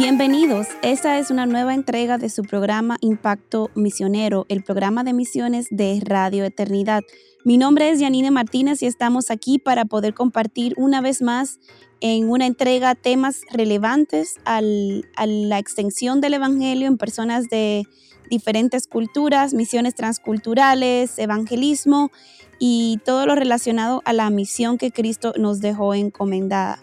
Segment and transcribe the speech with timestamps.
[0.00, 5.66] Bienvenidos, esta es una nueva entrega de su programa Impacto Misionero, el programa de misiones
[5.70, 7.02] de Radio Eternidad.
[7.44, 11.60] Mi nombre es Janine Martínez y estamos aquí para poder compartir una vez más
[12.00, 17.84] en una entrega temas relevantes a la extensión del Evangelio en personas de
[18.30, 22.10] diferentes culturas, misiones transculturales, evangelismo
[22.58, 26.78] y todo lo relacionado a la misión que Cristo nos dejó encomendada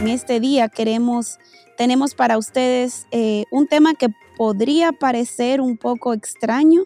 [0.00, 1.38] en este día queremos,
[1.76, 6.84] tenemos para ustedes eh, un tema que podría parecer un poco extraño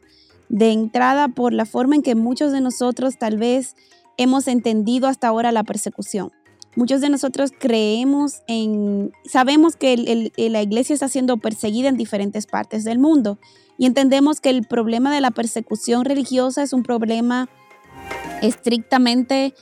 [0.49, 3.77] de entrada por la forma en que muchos de nosotros tal vez
[4.17, 6.33] hemos entendido hasta ahora la persecución.
[6.75, 12.83] Muchos de nosotros creemos en, sabemos que la iglesia está siendo perseguida en diferentes partes
[12.83, 13.39] del mundo
[13.79, 17.49] y entendemos que el problema de la persecución religiosa es un problema
[18.43, 19.55] estrictamente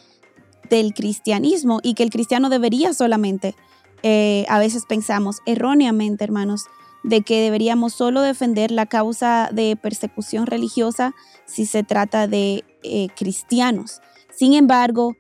[0.68, 3.55] del cristianismo y que el cristiano debería solamente,
[4.02, 6.66] eh, a veces pensamos erróneamente, hermanos,
[7.02, 11.14] de que deberíamos solo defender la causa de persecución religiosa
[11.46, 14.00] si se trata de eh, cristianos.
[14.34, 15.16] Sin embargo,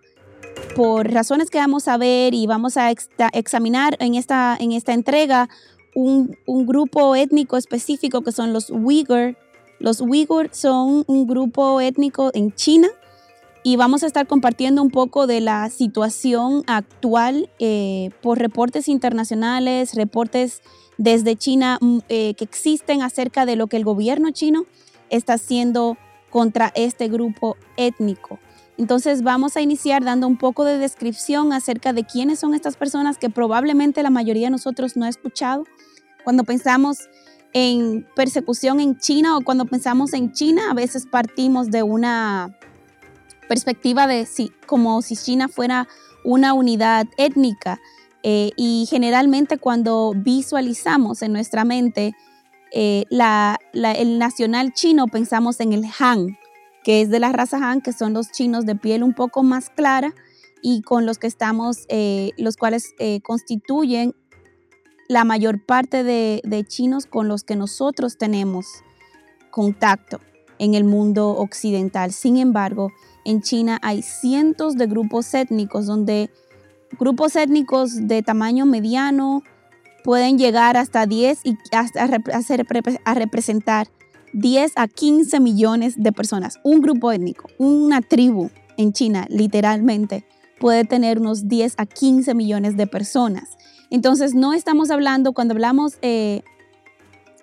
[0.76, 5.48] por razones que vamos a ver y vamos a examinar en esta, en esta entrega,
[5.94, 9.36] un, un, grupo étnico específico que son los Uyghur.
[9.78, 12.88] Los Uyghur son un grupo étnico en China
[13.64, 19.94] y vamos a estar compartiendo un poco de la situación actual eh, por reportes internacionales,
[19.94, 20.62] reportes
[20.98, 24.64] desde China mm, eh, que existen acerca de lo que el gobierno chino
[25.10, 25.96] está haciendo
[26.30, 28.40] contra este grupo étnico.
[28.78, 33.18] Entonces vamos a iniciar dando un poco de descripción acerca de quiénes son estas personas
[33.18, 35.64] que probablemente la mayoría de nosotros no ha escuchado.
[36.24, 36.98] Cuando pensamos
[37.52, 42.58] en persecución en China o cuando pensamos en China, a veces partimos de una
[43.52, 45.86] perspectiva de si, como si China fuera
[46.24, 47.82] una unidad étnica.
[48.22, 52.14] Eh, y generalmente cuando visualizamos en nuestra mente
[52.72, 56.38] eh, el nacional chino, pensamos en el Han,
[56.82, 59.68] que es de la raza Han, que son los chinos de piel un poco más
[59.68, 60.14] clara
[60.62, 64.14] y con los que estamos, eh, los cuales constituyen
[65.08, 68.64] la mayor parte de, de chinos con los que nosotros tenemos
[69.50, 70.20] contacto
[70.62, 72.12] en el mundo occidental.
[72.12, 72.92] Sin embargo,
[73.24, 76.30] en China hay cientos de grupos étnicos donde
[77.00, 79.42] grupos étnicos de tamaño mediano
[80.04, 82.08] pueden llegar hasta 10 y hasta
[83.04, 83.88] a representar
[84.34, 86.60] 10 a 15 millones de personas.
[86.62, 90.24] Un grupo étnico, una tribu en China, literalmente,
[90.60, 93.58] puede tener unos 10 a 15 millones de personas.
[93.90, 96.42] Entonces, no estamos hablando, cuando hablamos eh,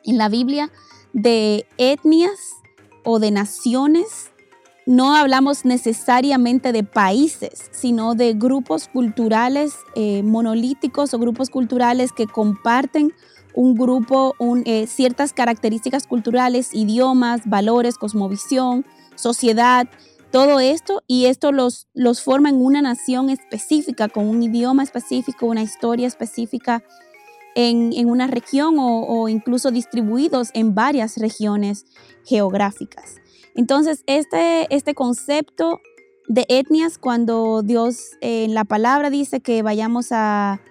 [0.05, 0.71] en la Biblia,
[1.11, 2.58] de etnias
[3.03, 4.31] o de naciones
[4.89, 12.25] no hablamos necesariamente de países, sino de grupos culturales eh, monolíticos o grupos culturales que
[12.25, 13.13] comparten
[13.53, 18.83] un grupo, eh, ciertas características culturales, idiomas, valores, cosmovisión,
[19.13, 19.87] sociedad,
[20.31, 25.45] todo esto, y esto los, los forma en una nación específica, con un idioma específico,
[25.45, 26.83] una historia específica
[27.67, 31.85] en, una región o incluso distribuidos en varias regiones
[32.25, 33.15] geográficas.
[33.55, 35.81] Entonces, este, este concepto
[36.29, 40.61] de etnias, cuando Dios eh, en la palabra dice que vayamos a,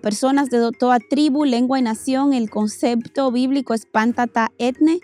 [0.00, 5.00] personas de toda tribu, lengua y nación, el concepto bíblico es pantata etne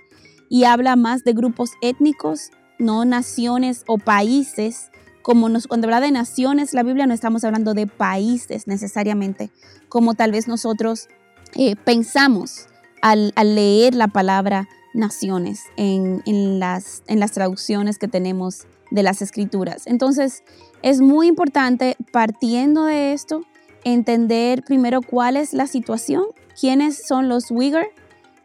[0.48, 4.92] y habla más de grupos étnicos, no naciones o países.
[5.22, 9.50] Como nos, cuando habla de naciones, la Biblia no estamos hablando de países necesariamente,
[9.88, 11.08] como tal vez nosotros
[11.54, 12.66] eh, pensamos
[13.02, 16.22] al, leer la palabra naciones en,
[16.58, 19.86] las, en las traducciones que tenemos de las escrituras.
[19.86, 20.42] Entonces,
[20.82, 23.42] es muy importante, partiendo de esto,
[23.84, 26.24] entender primero cuál es la situación,
[26.58, 27.86] quiénes son los Uyghur,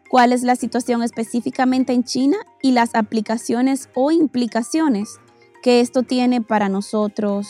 [0.09, 5.19] cuál es la situación específicamente en China y las aplicaciones o implicaciones
[5.63, 7.47] que esto tiene para nosotros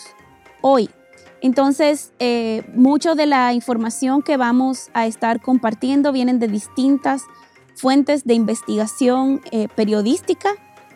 [0.62, 0.90] hoy.
[1.44, 7.24] Entonces, eh, mucho de la información que vamos a estar compartiendo vienen de distintas
[7.76, 10.52] fuentes de investigación eh, periodística,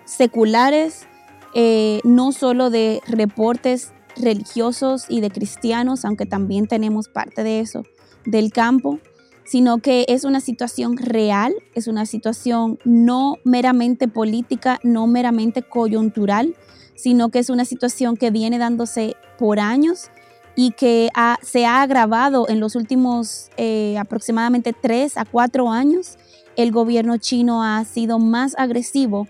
[0.05, 1.05] seculares,
[1.53, 7.83] eh, no solo de reportes religiosos y de cristianos, aunque también tenemos parte de eso,
[8.25, 9.00] del campo,
[9.43, 16.55] sino que es una situación real, es una situación no meramente política, no meramente coyuntural,
[16.95, 20.09] sino que es una situación que viene dándose por años
[20.57, 21.09] y que
[21.42, 26.18] se ha agravado en los últimos eh, aproximadamente tres a cuatro años.
[26.57, 29.30] El gobierno chino ha sido más agresivo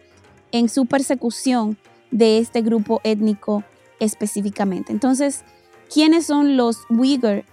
[0.52, 1.78] en su persecución
[2.10, 3.64] de este grupo étnico
[4.00, 4.92] específicamente.
[4.92, 5.44] Entonces,
[5.94, 7.44] ¿quiénes son los Uyghur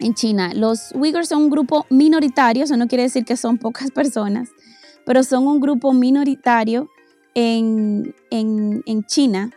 [0.00, 0.52] en China.
[0.54, 4.48] Los Uyghurs son un grupo minoritario, eso no quiere decir que son pocas personas,
[5.06, 6.88] pero son un grupo minoritario
[7.34, 8.14] en,
[9.06, 9.50] China.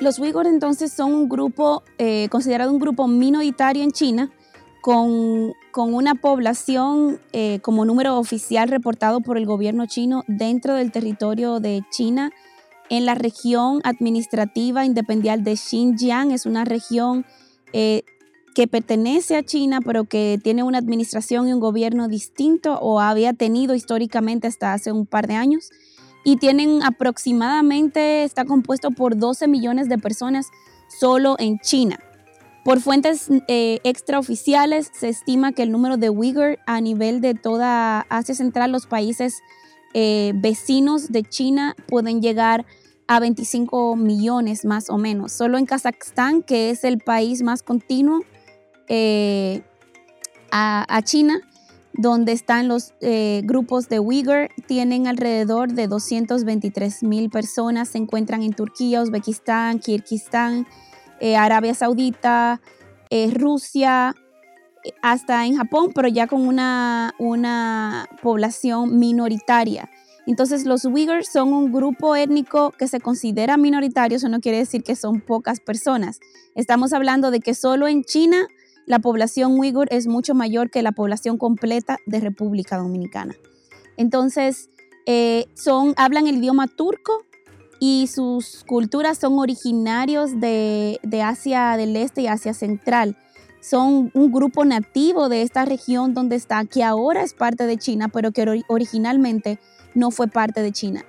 [0.00, 4.30] Los Uyghurs entonces son un grupo, eh, considerado un grupo minoritario en China,
[4.80, 11.60] con, una población eh, como número oficial reportado por el gobierno chino dentro del territorio
[11.60, 12.30] de China,
[12.88, 16.32] en la región administrativa independiente de Xinjiang.
[16.32, 17.26] Es una región
[17.74, 18.02] eh,
[18.54, 23.34] que pertenece a China, pero que tiene una administración y un gobierno distinto o había
[23.34, 25.70] tenido históricamente hasta hace un par de años.
[26.24, 30.48] Y tienen aproximadamente, está compuesto por 12 millones de personas
[30.88, 31.98] solo en China.
[32.64, 38.00] Por fuentes eh, extraoficiales, se estima que el número de Uyghur a nivel de toda
[38.10, 39.40] Asia Central, los países
[39.94, 42.66] eh, vecinos de China, pueden llegar
[43.10, 45.32] a 25 millones más o menos.
[45.32, 48.20] Solo en Kazajstán, que es el país más continuo,
[48.88, 49.62] eh,
[50.52, 51.40] a, China,
[51.92, 58.42] donde están los eh, grupos de Uyghur, tienen alrededor de 223 mil personas, se encuentran
[58.42, 60.66] en Turquía, Uzbekistán, Kirguistán,
[61.20, 62.60] eh, Arabia Saudita,
[63.34, 64.14] Rusia,
[65.02, 69.90] hasta en Japón, pero ya con una, una población minoritaria.
[70.26, 74.82] Entonces los Uyghurs son un grupo étnico que se considera minoritario, eso no quiere decir
[74.82, 76.20] que son pocas personas.
[76.54, 78.46] Estamos hablando de que solo en China
[78.86, 83.34] la población uigur es mucho mayor que la población completa de República Dominicana.
[83.96, 84.70] Entonces,
[85.06, 87.24] eh, son, hablan el idioma turco
[87.78, 93.16] y sus culturas son originarios de, Asia del Este y Asia Central.
[93.60, 98.08] Son un grupo nativo de esta región donde está, que ahora es parte de China,
[98.08, 99.58] pero que originalmente
[99.94, 101.04] no fue parte de China.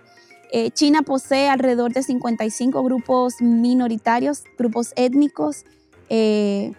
[0.51, 5.63] Eh, China posee alrededor de 55 grupos minoritarios, grupos étnicos,
[6.09, 6.73] eh,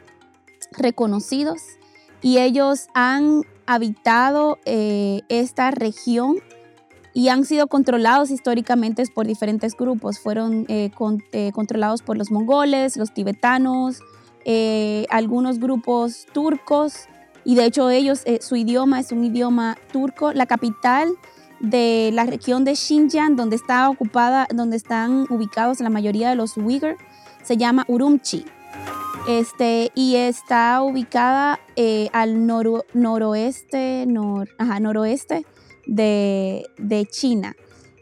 [0.76, 1.62] reconocidos
[2.20, 6.36] y ellos han habitado eh, esta región
[7.14, 10.19] y han sido controlados históricamente por diferentes grupos.
[10.19, 10.90] Fueron eh,
[11.32, 14.00] eh, controlados por los mongoles, los tibetanos,
[15.10, 17.06] algunos grupos turcos
[17.44, 20.32] y de hecho ellos, su idioma es un idioma turco.
[20.32, 21.12] La capital
[21.60, 26.56] de la región de Xinjiang, donde está ocupada, donde están ubicados la mayoría de los
[26.56, 26.96] Uyghur,
[27.42, 28.44] se llama Urumqi.
[29.28, 35.46] Este, y está ubicada eh, al noroeste, noroeste
[35.86, 37.54] de, China.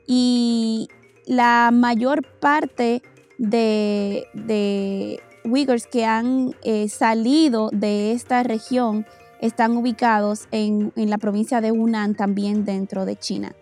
[0.07, 0.89] Y
[1.27, 3.03] la mayor parte
[3.37, 9.07] de, de Uyghurs que han eh, salido de esta región
[9.43, 13.55] están ubicados en, en la provincia de Hunan, también dentro de China.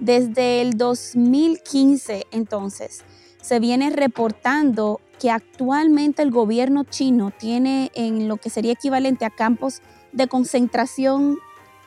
[0.00, 3.04] Desde el 2015, entonces,
[3.46, 9.30] se viene reportando que actualmente el gobierno chino tiene en lo que sería equivalente a
[9.30, 9.82] campos
[10.12, 11.38] de concentración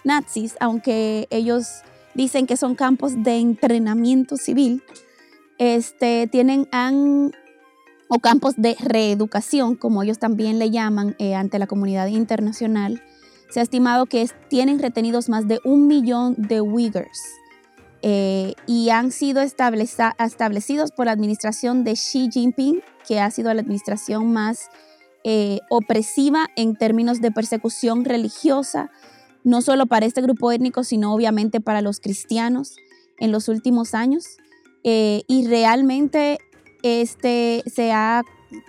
[0.05, 1.67] nazis, aunque ellos
[2.13, 4.81] dicen que son campos de entrenamiento civil,
[5.57, 6.65] este, tienen
[8.07, 13.03] o campos de reeducación, como ellos también le llaman eh, ante la comunidad internacional.
[13.49, 17.19] Se ha estimado que tienen retenidos más de un millón de Uyghurs
[18.01, 23.61] eh, y han sido establecidos por la administración de Xi Jinping, que ha sido la
[23.61, 24.69] administración más
[25.23, 28.89] eh, opresiva en términos de persecución religiosa,
[29.43, 32.75] no solo para este grupo étnico, sino obviamente para los cristianos
[33.19, 34.37] en los últimos años.
[34.85, 36.37] Eh, y realmente
[36.83, 38.23] este, se ha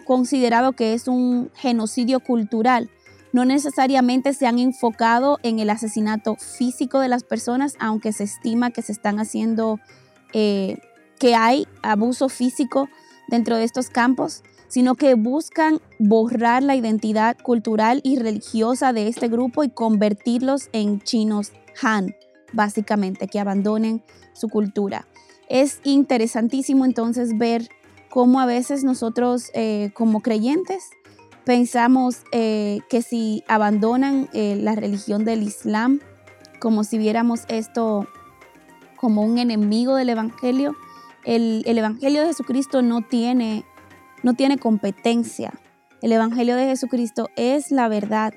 [0.05, 2.91] considerado que es un genocidio cultural
[3.33, 8.71] no necesariamente se han enfocado en el asesinato físico de las personas, aunque se estima
[8.71, 9.79] que se están haciendo,
[10.33, 10.79] eh,
[11.19, 12.89] que hay abuso físico
[13.29, 19.29] dentro de estos campos, sino que buscan borrar la identidad cultural y religiosa de este
[19.29, 22.15] grupo y convertirlos en chinos Han,
[22.53, 25.07] básicamente, que abandonen su cultura.
[25.49, 27.69] Es interesantísimo entonces ver
[28.11, 30.91] cómo a veces nosotros eh, como creyentes
[31.45, 36.01] pensamos eh, que si abandonan eh, la religión del Islam,
[36.61, 38.07] como si viéramos esto
[38.97, 40.77] como un enemigo del Evangelio,
[41.25, 43.65] el, Evangelio de Jesucristo no tiene,
[44.23, 45.53] no tiene competencia.
[46.03, 48.35] El Evangelio de Jesucristo es la verdad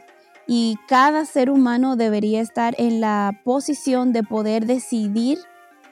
[0.47, 5.39] y cada ser humano debería estar en la posición de poder decidir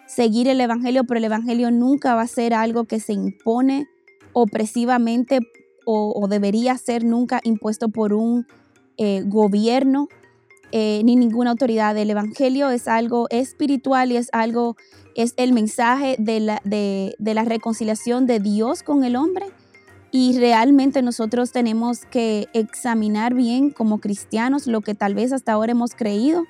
[0.06, 3.88] seguir el Evangelio, pero el Evangelio nunca va a ser algo que se impone
[4.34, 5.39] opresivamente
[5.86, 8.46] o, debería ser nunca impuesto por un
[8.98, 10.08] eh, gobierno
[10.72, 11.98] eh, ni ninguna autoridad.
[11.98, 14.76] El Evangelio es algo espiritual y es algo,
[15.16, 19.48] es el mensaje de la, de la reconciliación de Dios con el hombre.
[20.12, 25.72] Y realmente nosotros tenemos que examinar bien como cristianos lo que tal vez hasta ahora
[25.72, 26.44] hemos creído,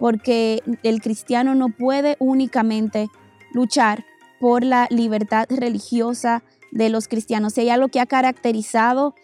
[0.00, 3.08] porque el cristiano no puede únicamente
[3.52, 4.04] luchar
[4.40, 7.54] por la libertad religiosa de los cristianos.
[7.54, 9.14] Si hay que ha caracterizado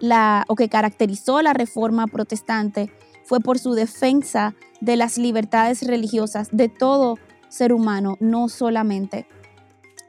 [0.00, 2.92] la, o que caracterizó la reforma protestante,
[3.24, 7.18] fue por su defensa de las libertades religiosas de todo
[7.48, 9.26] ser humano, no solamente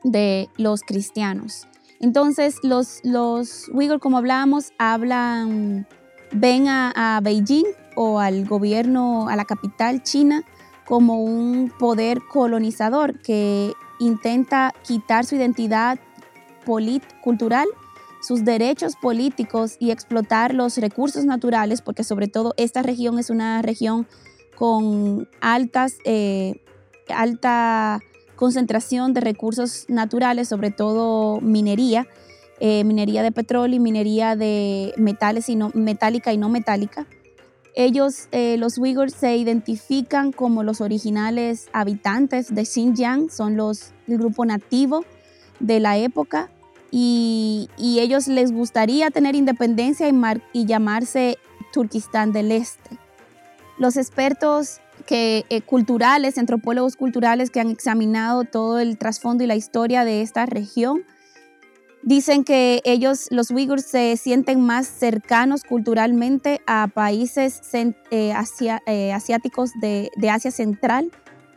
[0.04, 1.68] de los cristianos.
[2.00, 3.70] Entonces, los, los
[4.02, 5.88] como hablábamos, hablan,
[6.32, 10.44] ven a Beijing o al gobierno, a la capital china,
[10.86, 16.00] como un poder colonizador que intenta quitar su identidad
[17.22, 17.68] cultural,
[18.22, 23.62] sus derechos políticos y explotar los recursos naturales, porque sobre todo esta región es una
[23.62, 24.08] región
[24.56, 26.62] con altas, eh,
[27.10, 28.00] alta
[28.36, 32.08] concentración de recursos naturales, sobre todo minería,
[32.60, 37.06] eh, minería de petróleo y minería de metales y no, metálica y no metálica.
[37.76, 44.20] Ellos, eh, los Uyghurs, se identifican como los originales habitantes de Xinjiang, son los, el
[44.20, 45.04] grupo nativo
[45.64, 46.50] de la época
[46.92, 50.14] y, ellos les gustaría tener independencia y,
[50.52, 51.38] y, llamarse
[51.72, 52.98] Turquistán del Este.
[53.80, 59.56] Los expertos que, eh, culturales, antropólogos culturales que han examinado todo el trasfondo y la
[59.56, 61.04] historia de esta región,
[62.04, 68.34] dicen que ellos, los uigurs, se sienten más cercanos culturalmente a países eh,
[68.86, 71.10] eh, asiáticos de, de Asia Central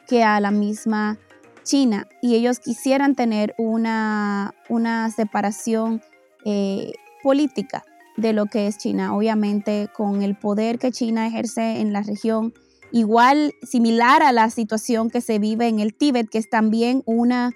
[0.06, 1.18] que a la misma
[1.66, 6.00] China y ellos quisieran tener una, una separación
[6.44, 6.92] eh,
[7.22, 7.84] política
[8.16, 12.54] de lo que es China, obviamente con el poder que China ejerce en la región,
[12.92, 17.52] igual similar a la situación que se vive en el Tíbet, que es también una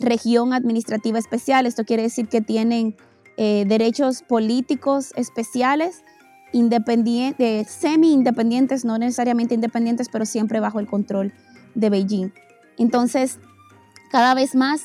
[0.00, 1.66] región administrativa especial.
[1.66, 2.96] Esto quiere decir que tienen
[3.36, 6.02] eh, derechos políticos especiales,
[6.52, 11.32] independientes, semi-independientes, no necesariamente independientes, pero siempre bajo el control
[11.74, 12.32] de Beijing.
[12.78, 13.38] Entonces,
[14.10, 14.82] cada vez más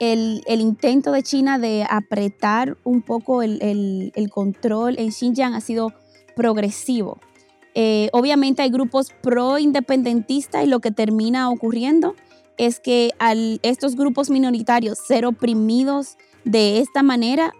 [0.00, 5.92] el, intento de China de apretar un poco el, control en Xinjiang ha sido
[6.34, 7.18] progresivo.
[7.74, 12.16] Eh, obviamente hay grupos pro-independentistas y lo que termina ocurriendo
[12.56, 17.52] es que al estos grupos minoritarios ser oprimidos de esta manera,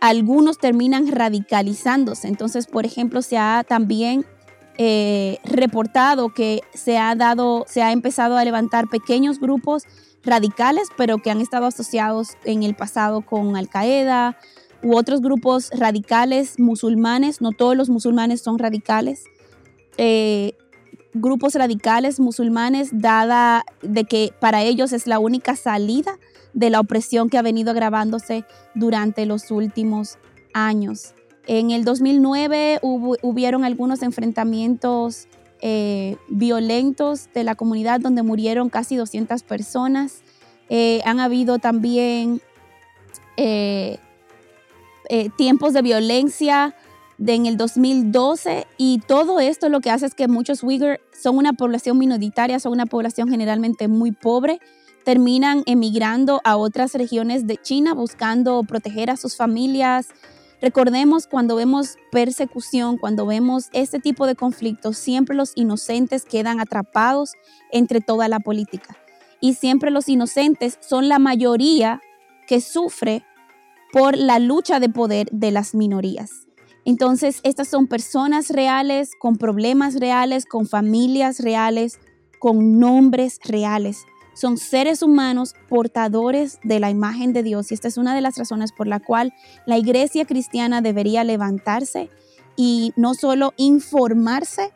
[0.00, 2.28] algunos terminan radicalizándose.
[2.28, 4.26] Entonces, por ejemplo, se ha también
[4.78, 9.84] eh, reportado que se ha dado, se ha empezado a levantar pequeños grupos
[10.22, 14.36] radicales, pero que han estado asociados en el pasado con Al Qaeda
[14.82, 17.40] u otros grupos radicales musulmanes.
[17.40, 19.24] No todos los musulmanes son radicales.
[19.96, 20.52] Eh,
[21.14, 26.18] grupos radicales musulmanes, dada de que para ellos es la única salida
[26.52, 30.18] de la opresión que ha venido agravándose durante los últimos
[30.52, 31.15] años.
[31.46, 35.28] En el 2009 hubo, hubieron algunos enfrentamientos
[35.62, 40.22] eh, violentos de la comunidad donde murieron casi 200 personas.
[40.68, 42.42] Eh, han habido también
[43.36, 43.98] eh,
[45.38, 46.74] tiempos de violencia
[47.24, 51.54] en el 2012 y todo esto lo que hace es que muchos Uyghur son una
[51.54, 54.60] población minoritaria, son una población generalmente muy pobre,
[55.04, 60.08] terminan emigrando a otras regiones de China buscando proteger a sus familias,
[60.66, 67.34] Recordemos cuando vemos persecución, cuando vemos este tipo de conflictos, siempre los inocentes quedan atrapados
[67.70, 68.96] entre toda la política.
[69.40, 72.00] Y siempre los inocentes son la mayoría
[72.48, 73.24] que sufre
[73.92, 76.48] por la lucha de poder de las minorías.
[76.84, 82.00] Entonces, estas son personas reales, con problemas reales, con familias reales,
[82.40, 84.04] con nombres reales
[84.36, 88.36] son seres humanos portadores de la imagen de Dios y esta es una de las
[88.36, 89.32] razones por la cual
[89.64, 92.10] la iglesia cristiana debería levantarse
[92.54, 94.72] y no solo informarse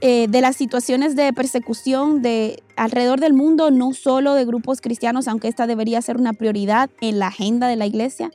[0.00, 5.26] eh, de las situaciones de persecución de alrededor del mundo, no solo de grupos cristianos,
[5.26, 8.30] aunque esta debería ser una prioridad en la agenda de la iglesia,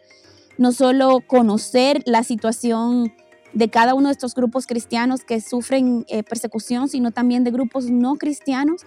[0.57, 3.13] no solo conocer la situación
[3.53, 7.89] de cada uno de estos grupos cristianos que sufren eh, persecución, sino también de grupos
[7.89, 8.81] no cristianos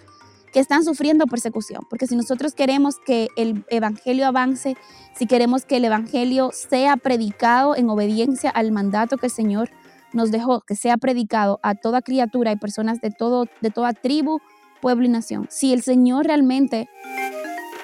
[0.56, 1.82] que están sufriendo persecución.
[1.90, 4.74] Porque si nosotros queremos que el Evangelio avance,
[5.14, 9.68] si queremos que el Evangelio sea predicado en obediencia al mandato que el Señor
[10.14, 14.38] nos dejó que sea predicado a toda criatura y personas de, todo, de toda tribu,
[14.80, 15.46] pueblo y nación.
[15.50, 16.88] Si el Señor realmente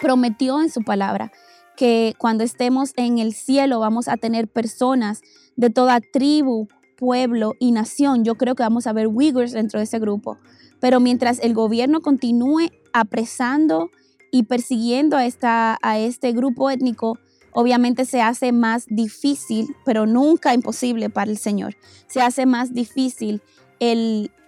[0.00, 1.30] prometió en su palabra
[1.76, 5.20] que cuando estemos en el cielo vamos a tener personas
[5.56, 9.84] de toda tribu, pueblo y nación, yo creo que vamos a ver Uyghurs dentro de
[9.84, 10.38] ese grupo.
[10.82, 13.92] Pero mientras el gobierno continúe apresando
[14.32, 17.18] y persiguiendo a, esta, a este grupo étnico,
[17.52, 21.76] obviamente se hace más difícil, pero nunca imposible para el Señor.
[22.08, 23.42] Se hace más difícil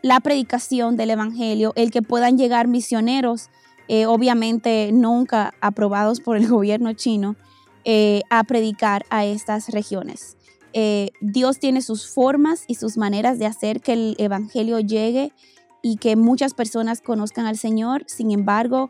[0.02, 3.48] la predicación del Evangelio, el que puedan llegar misioneros,
[3.86, 7.36] eh, obviamente nunca aprobados por el gobierno chino,
[7.84, 10.36] eh, a predicar a estas regiones.
[10.72, 15.32] Eh, Dios tiene sus formas y sus maneras de hacer que el Evangelio llegue
[15.84, 18.04] y que muchas personas conozcan al Señor.
[18.06, 18.88] Sin embargo,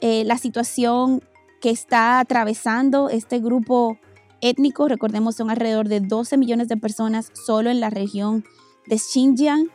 [0.00, 1.22] eh, la situación
[1.60, 3.98] que está atravesando este grupo
[4.40, 8.42] étnico, recordemos, son alrededor de 12 millones de personas solo en la región
[8.86, 9.68] de Xinjiang,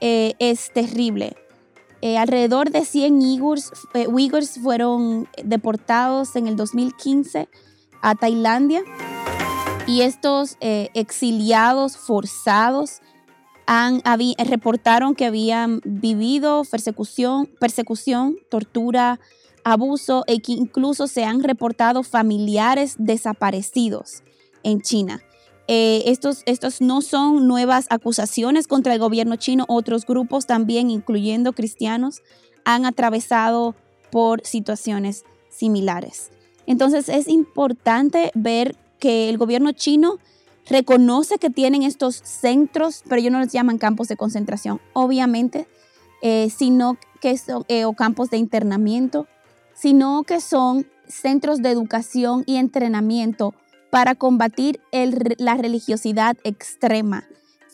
[0.00, 1.36] eh, es terrible.
[2.02, 7.48] Eh, alrededor de 100 Uyghurs, fueron deportados en el 2015
[8.02, 8.82] a Tailandia
[9.86, 13.00] y estos exiliados forzados
[13.72, 14.02] han,
[14.36, 19.20] reportaron que habían vivido persecución, persecución, tortura,
[19.62, 24.24] abuso e que incluso se han reportado familiares desaparecidos
[24.64, 25.22] en China.
[25.68, 29.66] Eh, estos, estos no son nuevas acusaciones contra el gobierno chino.
[29.68, 32.22] Otros grupos también, incluyendo cristianos,
[32.64, 33.76] han atravesado
[34.10, 36.32] por situaciones similares.
[36.66, 40.18] Entonces es importante ver que el gobierno chino
[40.68, 45.66] reconoce que tienen estos centros, pero ellos no los llaman campos de concentración, obviamente,
[46.22, 49.26] eh, sino que son, eh, o campos de internamiento,
[49.74, 53.54] sino que son centros de educación y entrenamiento
[53.90, 54.80] para combatir
[55.38, 57.26] la religiosidad extrema,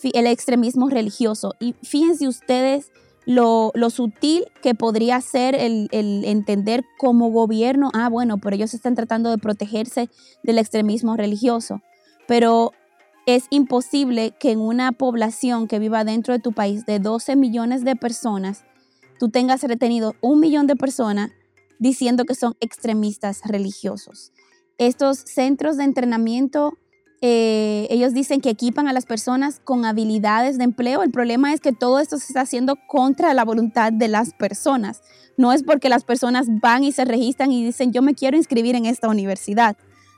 [0.02, 1.54] el extremismo religioso.
[1.60, 2.90] Y fíjense ustedes
[3.26, 8.94] lo, sutil que podría ser el, el, entender como gobierno, ah, bueno, pero ellos están
[8.94, 10.08] tratando de protegerse
[10.42, 11.82] del extremismo religioso.
[12.26, 12.72] Pero
[13.26, 17.84] es imposible que en una población que viva dentro de tu país de 12 millones
[17.84, 18.64] de personas,
[19.18, 21.32] tú tengas retenido un millón de personas
[21.78, 24.32] diciendo que son extremistas religiosos.
[24.78, 26.78] Estos centros de entrenamiento,
[27.20, 31.02] eh, ellos dicen que equipan a las personas con habilidades de empleo.
[31.02, 35.02] El problema es que todo esto se está haciendo contra la voluntad de las personas.
[35.36, 38.76] No es porque las personas van y se registran y dicen yo me quiero inscribir
[38.76, 39.76] en esta universidad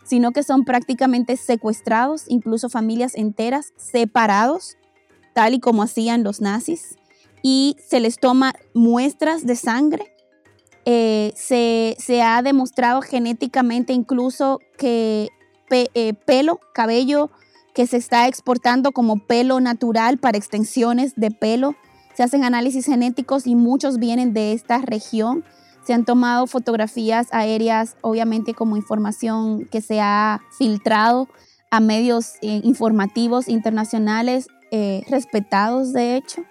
[0.08, 4.78] sino que son prácticamente secuestrados, incluso familias enteras separados,
[5.34, 6.96] tal y como hacían los nazis,
[7.42, 10.14] y se les toma muestras de sangre.
[10.86, 15.28] Eh, se, ha demostrado genéticamente incluso que
[15.70, 17.30] eh, pelo, cabello
[17.74, 21.76] que se está exportando como pelo natural para extensiones de pelo.
[22.14, 25.44] Se hacen análisis genéticos y muchos vienen de esta región
[25.88, 31.28] se han tomado fotografías aéreas, obviamente como información que se ha filtrado
[31.70, 36.42] a medios eh, informativos internacionales eh, respetados, de hecho.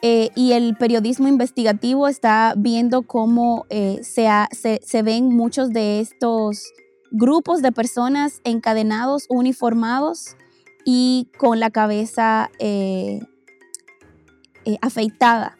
[0.00, 6.64] Eh, y el periodismo investigativo está viendo cómo se, se, ven muchos de estos
[7.10, 10.38] grupos de personas encadenados, uniformados
[10.86, 12.50] y con la cabeza
[14.80, 15.58] afeitada.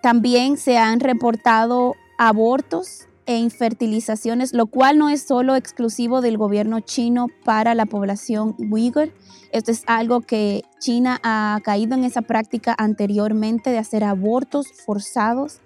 [0.00, 1.92] también se han reportado
[2.28, 8.54] abortos e infertilizaciones, lo cual no es solo exclusivo del gobierno chino para la población
[8.58, 9.12] uigur.
[9.50, 15.60] Esto es algo que China ha caído en esa práctica anteriormente de hacer abortos forzados.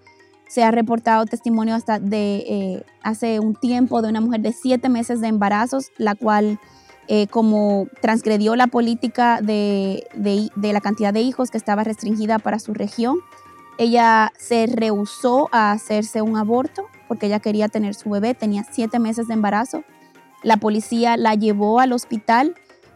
[0.48, 4.88] Se ha reportado testimonio hasta de eh, hace un tiempo de una mujer de siete
[4.88, 6.58] meses de embarazos, la cual
[7.08, 12.58] eh, como transgredió la política de, de la cantidad de hijos que estaba restringida para
[12.58, 13.18] su región,
[13.78, 18.98] ella se rehusó a hacerse un aborto porque ella quería tener su bebé, tenía siete
[18.98, 19.84] meses de embarazo.
[20.42, 22.54] La policía la llevó al hospital,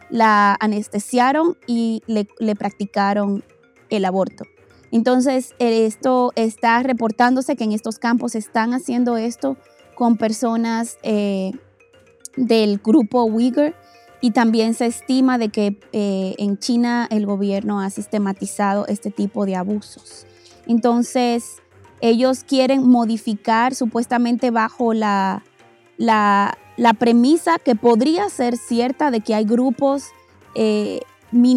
[0.09, 3.43] la anestesiaron y le, practicaron
[3.89, 4.45] el aborto.
[4.91, 9.57] Entonces, esto está reportándose que en estos campos están haciendo esto
[9.95, 11.53] con personas eh,
[12.35, 13.73] del grupo Uyghur
[14.19, 19.45] y también se estima de que eh, en China el gobierno ha sistematizado este tipo
[19.45, 20.27] de abusos.
[20.71, 21.57] Entonces,
[21.99, 25.43] ellos quieren modificar supuestamente bajo la,
[25.97, 26.55] la,
[26.97, 30.05] premisa que podría ser cierta de que hay grupos,
[30.55, 31.01] eh,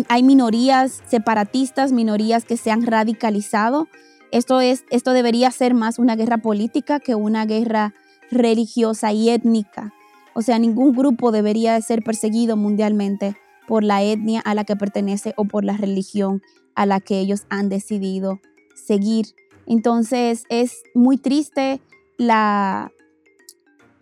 [0.08, 3.86] hay minorías separatistas, minorías que se han radicalizado.
[4.32, 7.94] Esto, es, esto debería ser más una guerra política que una guerra
[8.32, 9.94] religiosa y étnica.
[10.34, 13.36] O sea, ningún grupo debería ser perseguido mundialmente
[13.68, 16.42] por la etnia a la que pertenece o por la religión
[16.74, 18.40] a la que ellos han decidido
[18.84, 19.26] seguir.
[19.66, 21.80] Entonces es muy triste
[22.18, 22.92] la,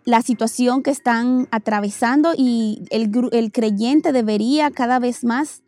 [0.05, 5.63] la situación que están atravesando y el, creyente debería cada vez más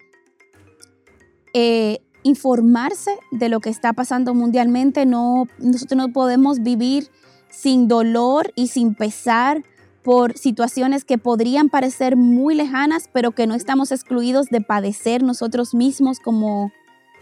[1.53, 5.05] eh, informarse de lo que está pasando mundialmente.
[5.05, 7.09] No, nosotros no podemos vivir
[7.49, 9.63] sin dolor y sin pesar
[10.03, 15.73] por situaciones que podrían parecer muy lejanas, pero que no estamos excluidos de padecer nosotros
[15.73, 16.71] mismos como,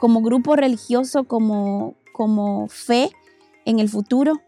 [0.04, 3.10] como grupo religioso, como, como fe
[3.64, 4.42] en el futuro.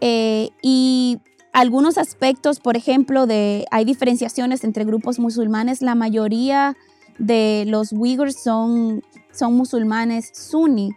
[0.00, 1.18] Eh, y
[1.52, 5.82] algunos aspectos, por ejemplo, de hay diferenciaciones entre grupos musulmanes.
[5.82, 6.76] La mayoría
[7.18, 9.02] de los Uyghurs son,
[9.32, 10.92] son musulmanes sunni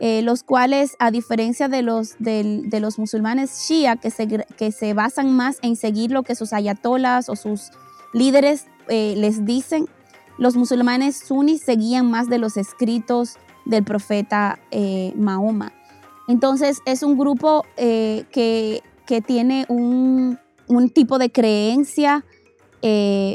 [0.00, 4.92] eh, los cuales, a diferencia de los, de, los musulmanes shia, que se, que se
[4.92, 7.70] basan más en seguir lo que sus ayatolas o sus
[8.12, 9.86] líderes eh, les dicen,
[10.38, 15.72] los musulmanes sunnis seguían más de los escritos del profeta eh, Mahoma.
[16.28, 18.82] Entonces es un grupo que,
[19.26, 20.38] tiene un,
[20.92, 22.24] tipo de creencia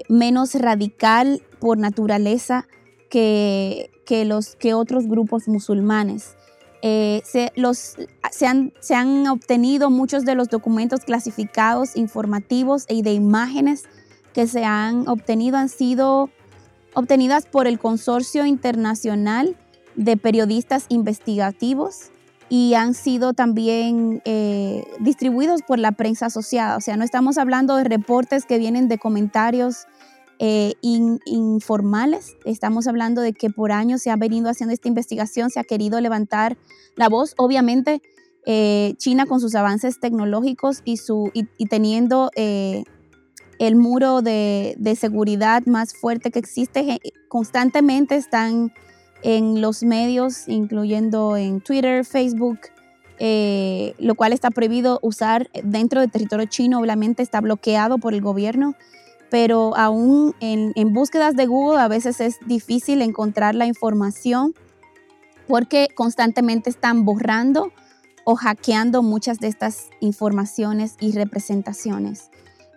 [0.10, 2.68] menos radical por naturaleza
[3.10, 6.36] que, que, los, que otros grupos musulmanes.
[6.84, 7.52] Eh, se,
[8.48, 13.84] han, se, han, obtenido muchos de los documentos clasificados informativos y de imágenes
[14.34, 16.32] que se han obtenido han sido
[16.94, 19.56] obtenidas por el Consorcio Internacional
[19.96, 22.12] de Periodistas Investigativos
[22.50, 26.76] y han sido también eh, distribuidos por la prensa asociada.
[26.76, 29.86] O sea, no estamos hablando de reportes que vienen de comentarios
[30.40, 32.36] eh, informales.
[32.44, 36.02] Estamos hablando de que por años se ha venido haciendo esta investigación, se ha querido
[36.02, 36.58] levantar
[36.96, 37.36] la voz.
[37.38, 38.02] Obviamente,
[38.46, 42.32] eh, China con sus avances tecnológicos y, su, y, teniendo
[43.68, 48.74] el muro de, seguridad más fuerte que existe, constantemente están
[49.24, 52.60] en los medios, incluyendo en Twitter, Facebook,
[53.20, 58.76] lo cual está prohibido usar dentro del territorio chino, obviamente está bloqueado por el gobierno
[59.32, 64.54] pero aún en, búsquedas de Google a veces es difícil encontrar la información
[65.48, 67.72] porque constantemente están borrando
[68.26, 72.31] o hackeando muchas de estas informaciones y representaciones.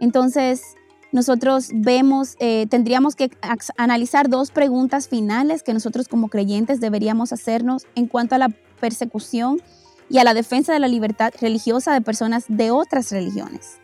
[0.04, 0.76] Entonces,
[1.12, 3.30] nosotros vemos, eh, tendríamos que
[3.78, 9.62] analizar dos preguntas finales que nosotros como creyentes deberíamos hacernos en cuanto a la persecución
[10.10, 13.78] y a la defensa de la libertad religiosa de personas de otras religiones.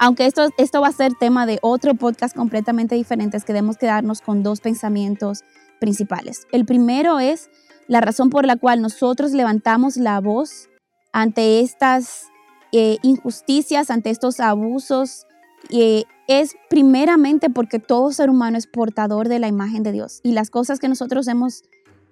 [0.00, 3.76] Aunque esto, esto va a ser tema de otro podcast completamente diferente, es que debemos
[3.76, 5.44] quedarnos con dos pensamientos
[5.78, 6.48] principales.
[6.50, 7.48] El primero es
[7.86, 10.68] la razón por la cual nosotros levantamos la voz
[11.12, 12.24] ante estas
[12.72, 15.26] eh, injusticias, ante estos abusos,
[15.68, 20.20] eh, es primeramente porque todo ser humano es portador de la imagen de Dios.
[20.22, 21.64] Y las cosas que nosotros hemos,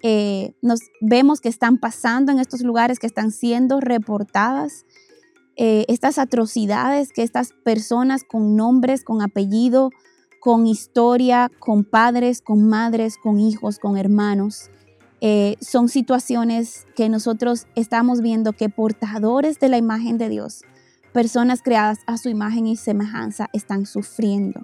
[0.02, 4.84] eh, nos vemos que están pasando en estos lugares, que están siendo reportadas,
[5.60, 9.90] eh, estas atrocidades que estas personas con nombres, con apellido,
[10.40, 14.70] con historia, con padres, con madres, con hijos, con hermanos,
[15.20, 20.62] eh, son situaciones que nosotros estamos viendo que portadores de la imagen de Dios,
[21.18, 24.60] personas creadas a su imagen y semejanza, están sufriendo.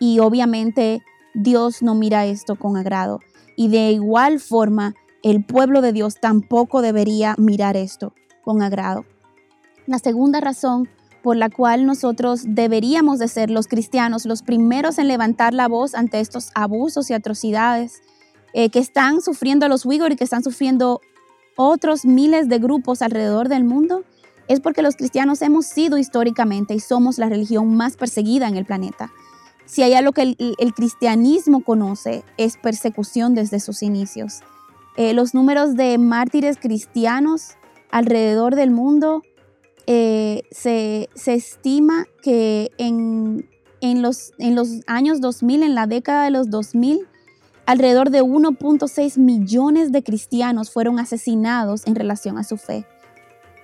[0.00, 1.00] Y obviamente
[1.32, 3.20] Dios no mira esto con agrado.
[3.54, 9.04] Y de igual forma, el pueblo de Dios tampoco debería mirar esto con agrado.
[9.86, 10.88] La segunda razón
[11.22, 15.94] por la cual nosotros deberíamos de ser los cristianos los primeros en levantar la voz
[15.94, 18.02] ante estos abusos y atrocidades
[18.54, 21.00] eh, que están sufriendo los Uyghur y que están sufriendo
[21.56, 24.02] otros miles de grupos alrededor del mundo,
[24.48, 28.64] es porque los cristianos hemos sido históricamente y somos la religión más perseguida en el
[28.64, 29.12] planeta.
[29.64, 34.40] Si hay algo que el, cristianismo conoce, es persecución desde sus inicios.
[34.96, 37.56] Eh, los números de mártires cristianos
[37.90, 39.22] alrededor del mundo
[39.86, 43.44] eh, se, estima que en,
[44.02, 47.06] los, en los años 2000, en la década de los 2000,
[47.66, 52.86] alrededor de 1.6 millones de cristianos fueron asesinados en relación a su fe.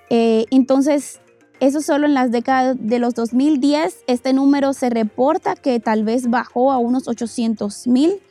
[0.09, 1.19] Eh, entonces,
[1.59, 6.29] eso solo en las décadas de los 2010, este número se reporta que tal vez
[6.29, 8.21] bajó a unos 800 mil.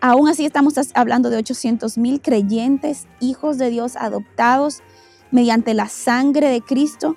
[0.00, 4.80] Aún así estamos hablando de 800 mil creyentes, hijos de Dios adoptados
[5.30, 7.16] mediante la sangre de Cristo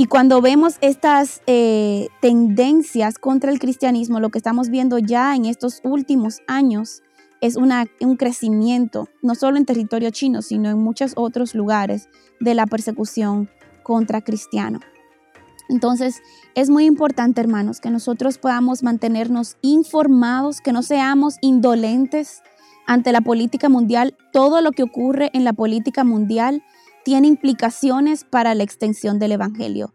[0.00, 5.44] y cuando vemos estas eh, tendencias contra el cristianismo, lo que estamos viendo ya en
[5.44, 7.02] estos últimos años
[7.40, 12.66] es un crecimiento, no solo en territorio chino, sino en muchos otros lugares de la
[12.66, 13.48] persecución
[13.82, 14.80] contra cristiano.
[15.68, 16.20] Entonces,
[16.54, 22.42] es muy importante, hermanos, que nosotros podamos mantenernos informados, que no seamos indolentes
[22.86, 24.16] ante la política mundial.
[24.32, 26.64] Todo lo que ocurre en la política mundial
[27.04, 29.92] tiene implicaciones para la extensión del Evangelio.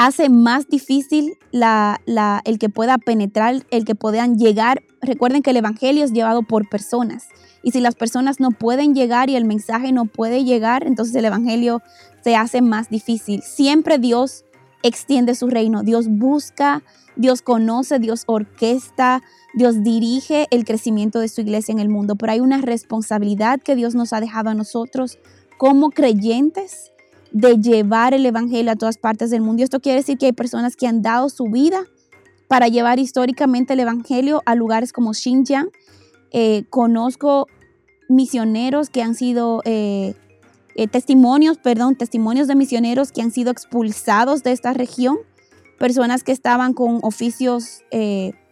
[0.00, 4.84] Hace más difícil el que pueda penetrar, el que puedan llegar.
[5.02, 7.26] Recuerden que el Evangelio es llevado por personas.
[7.64, 11.24] Y si las personas no pueden llegar y el mensaje no puede llegar, entonces el
[11.24, 11.82] Evangelio
[12.22, 13.42] se hace más difícil.
[13.42, 14.44] Siempre Dios
[14.84, 15.82] extiende su reino.
[15.82, 16.84] Dios busca,
[17.16, 22.14] Dios conoce, Dios orquesta, Dios dirige el crecimiento de su iglesia en el mundo.
[22.14, 25.18] Pero hay una responsabilidad que Dios nos ha dejado a nosotros
[25.56, 26.92] como creyentes
[27.32, 29.62] de llevar el Evangelio a todas partes del mundo.
[29.62, 31.84] Esto quiere decir que hay personas que han dado su vida
[32.48, 35.68] para llevar históricamente el Evangelio a lugares como Xinjiang.
[36.30, 37.46] Eh, conozco
[38.08, 40.14] misioneros que han sido eh,
[40.74, 45.18] eh, testimonios, perdón, testimonios de misioneros que han sido expulsados de esta región,
[45.78, 47.82] personas que estaban con oficios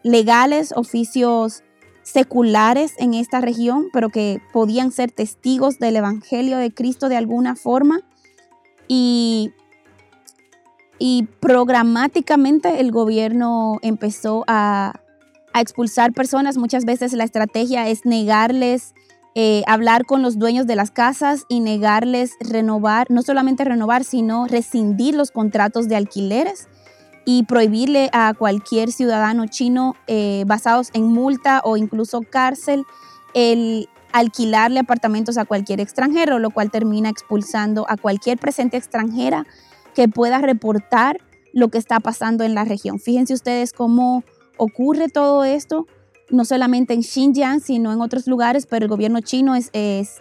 [0.03, 1.65] legales, oficios
[2.03, 7.57] seculares en esta región, pero que podían ser testigos del Evangelio de Cristo de alguna
[7.57, 8.03] forma.
[8.89, 9.53] Y,
[10.99, 15.01] y programáticamente el gobierno empezó a,
[15.53, 16.57] a expulsar personas.
[16.57, 18.95] Muchas veces la estrategia es negarles
[19.39, 24.47] eh, hablar con los dueños de las casas y negarles renovar, no solamente renovar, sino
[24.47, 26.69] rescindir los contratos de alquileres
[27.27, 32.85] y prohibirle a cualquier ciudadano chino eh, basados en multa o incluso cárcel
[33.35, 39.47] el alquilarle apartamentos a cualquier extranjero, lo cual termina expulsando a cualquier presente extranjera
[39.95, 41.19] que pueda reportar
[41.53, 42.99] lo que está pasando en la región.
[42.99, 44.25] Fíjense ustedes cómo
[44.57, 45.87] ocurre todo esto
[46.31, 49.71] no solamente en Xinjiang, sino en otros lugares, pero el gobierno chino es,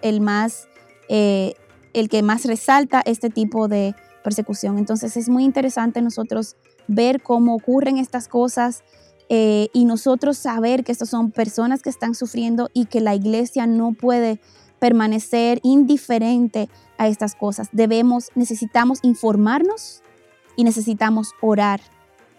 [0.01, 0.67] el más,
[1.10, 1.55] eh,
[1.93, 4.77] el que más resalta este tipo de persecución.
[4.77, 6.55] Entonces es muy interesante nosotros
[6.88, 8.84] ver cómo ocurren estas cosas
[9.29, 13.65] eh, y nosotros saber que estas son personas que están sufriendo y que la iglesia
[13.67, 14.39] no puede
[14.79, 17.69] permanecer indiferente a estas cosas.
[17.71, 20.03] Debemos, necesitamos informarnos
[20.55, 21.81] y necesitamos orar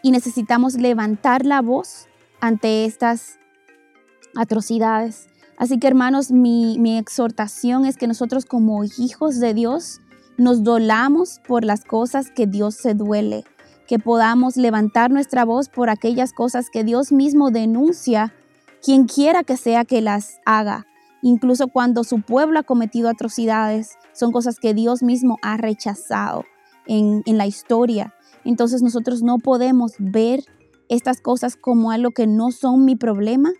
[0.03, 2.07] y necesitamos levantar la voz
[2.41, 3.39] ante estas
[4.37, 5.29] atrocidades.
[5.59, 10.01] Así que hermanos, mi, exhortación es que nosotros como hijos de Dios
[10.37, 13.45] nos dolamos por las cosas que Dios se duele,
[13.87, 18.35] que podamos levantar nuestra voz por aquellas cosas que Dios mismo denuncia,
[18.83, 20.87] quien quiera que sea que las haga.
[21.23, 26.45] Incluso cuando su pueblo ha cometido atrocidades, son cosas que Dios mismo ha rechazado
[26.87, 28.15] en, en la historia.
[28.45, 30.45] Entonces nosotros no podemos ver
[30.89, 33.51] estas cosas como algo que no son mi problema,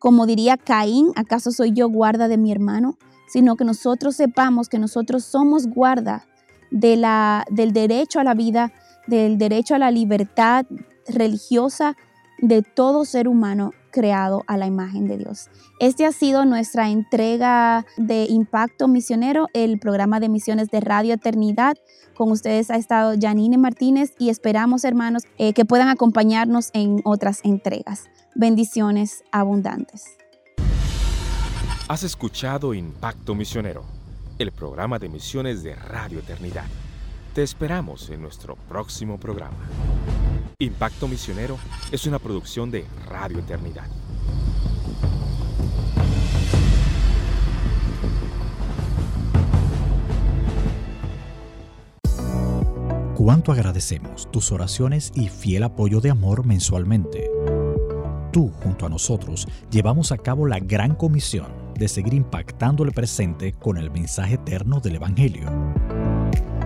[0.00, 2.96] como diría Caín, ¿acaso soy yo guarda de mi hermano?
[3.28, 6.26] Sino que nosotros sepamos que nosotros somos guarda
[6.70, 8.72] de la, del derecho a la vida,
[9.10, 10.64] del derecho a la libertad
[11.06, 11.96] religiosa
[12.38, 15.50] de todo ser humano creado a la imagen de Dios.
[15.80, 21.76] Este ha sido nuestra entrega de Impacto Misionero, el programa de misiones de Radio Eternidad.
[22.16, 27.40] Con ustedes ha estado Janine Martínez y esperamos, hermanos, eh, que puedan acompañarnos en otras
[27.44, 30.16] entregas bendiciones abundantes.
[31.88, 33.84] Has escuchado Impacto Misionero,
[34.38, 36.66] el programa de misiones de Radio Eternidad.
[37.40, 39.56] Te esperamos en nuestro próximo programa.
[40.58, 41.56] Impacto Misionero
[41.90, 43.86] es una producción de Radio Eternidad.
[53.14, 57.30] Cuánto agradecemos tus oraciones y fiel apoyo de amor mensualmente
[58.30, 63.52] tú junto a nosotros llevamos a cabo la gran comisión de seguir impactando el presente
[63.52, 65.50] con el mensaje eterno del Evangelio.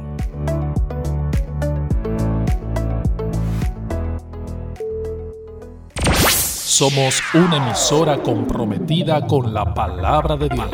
[6.32, 10.68] Somos una emisora comprometida con la palabra de Dios,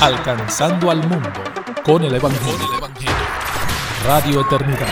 [0.00, 1.30] alcanzando al mundo
[1.84, 2.80] con el Evangelio.
[4.04, 4.88] Radio Eternidad,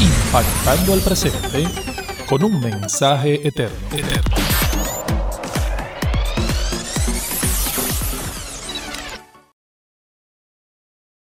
[0.00, 1.64] impactando al presente
[2.26, 4.41] con un mensaje eterno.